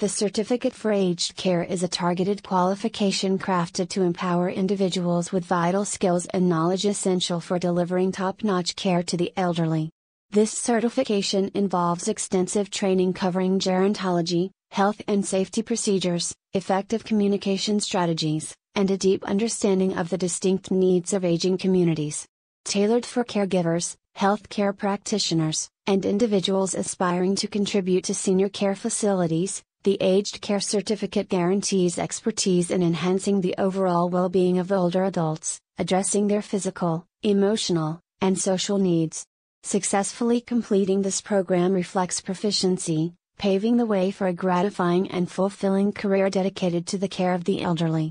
The 0.00 0.08
Certificate 0.08 0.72
for 0.72 0.92
Aged 0.92 1.36
Care 1.36 1.62
is 1.62 1.82
a 1.82 1.88
targeted 1.88 2.42
qualification 2.42 3.38
crafted 3.38 3.90
to 3.90 4.00
empower 4.00 4.48
individuals 4.48 5.30
with 5.30 5.44
vital 5.44 5.84
skills 5.84 6.24
and 6.24 6.48
knowledge 6.48 6.86
essential 6.86 7.38
for 7.38 7.58
delivering 7.58 8.10
top 8.10 8.42
notch 8.42 8.76
care 8.76 9.02
to 9.02 9.18
the 9.18 9.30
elderly. 9.36 9.90
This 10.30 10.52
certification 10.52 11.50
involves 11.52 12.08
extensive 12.08 12.70
training 12.70 13.12
covering 13.12 13.58
gerontology, 13.58 14.52
health 14.70 15.02
and 15.06 15.22
safety 15.22 15.60
procedures, 15.60 16.34
effective 16.54 17.04
communication 17.04 17.78
strategies, 17.78 18.54
and 18.74 18.90
a 18.90 18.96
deep 18.96 19.22
understanding 19.24 19.98
of 19.98 20.08
the 20.08 20.16
distinct 20.16 20.70
needs 20.70 21.12
of 21.12 21.26
aging 21.26 21.58
communities. 21.58 22.26
Tailored 22.64 23.04
for 23.04 23.22
caregivers, 23.22 23.96
healthcare 24.16 24.74
practitioners, 24.74 25.68
and 25.86 26.06
individuals 26.06 26.74
aspiring 26.74 27.34
to 27.34 27.46
contribute 27.46 28.04
to 28.04 28.14
senior 28.14 28.48
care 28.48 28.74
facilities, 28.74 29.62
the 29.82 29.96
Aged 30.02 30.42
Care 30.42 30.60
Certificate 30.60 31.30
guarantees 31.30 31.98
expertise 31.98 32.70
in 32.70 32.82
enhancing 32.82 33.40
the 33.40 33.54
overall 33.56 34.10
well 34.10 34.28
being 34.28 34.58
of 34.58 34.70
older 34.70 35.04
adults, 35.04 35.58
addressing 35.78 36.26
their 36.26 36.42
physical, 36.42 37.06
emotional, 37.22 37.98
and 38.20 38.38
social 38.38 38.76
needs. 38.76 39.24
Successfully 39.62 40.42
completing 40.42 41.00
this 41.00 41.22
program 41.22 41.72
reflects 41.72 42.20
proficiency, 42.20 43.14
paving 43.38 43.78
the 43.78 43.86
way 43.86 44.10
for 44.10 44.26
a 44.26 44.34
gratifying 44.34 45.10
and 45.10 45.30
fulfilling 45.30 45.92
career 45.92 46.28
dedicated 46.28 46.86
to 46.86 46.98
the 46.98 47.08
care 47.08 47.32
of 47.32 47.44
the 47.44 47.62
elderly. 47.62 48.08